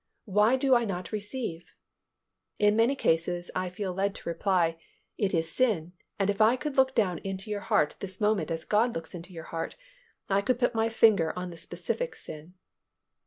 Why 0.25 0.55
do 0.55 0.73
I 0.73 0.83
not 0.83 1.11
receive?" 1.11 1.75
In 2.57 2.75
many 2.75 2.93
such 2.95 3.03
cases, 3.03 3.51
I 3.55 3.69
feel 3.69 3.93
led 3.93 4.15
to 4.15 4.27
reply, 4.29 4.79
"It 5.15 5.31
is 5.31 5.51
sin, 5.51 5.93
and 6.17 6.27
if 6.27 6.41
I 6.41 6.55
could 6.55 6.75
look 6.75 6.95
down 6.95 7.19
into 7.19 7.51
your 7.51 7.59
heart 7.59 7.93
this 7.99 8.19
moment 8.19 8.49
as 8.49 8.65
God 8.65 8.95
looks 8.95 9.13
into 9.13 9.31
your 9.31 9.43
heart, 9.53 9.75
I 10.27 10.41
could 10.41 10.57
put 10.57 10.73
my 10.73 10.89
finger 10.89 11.37
on 11.37 11.51
the 11.51 11.57
specific 11.57 12.15
sin." 12.15 12.55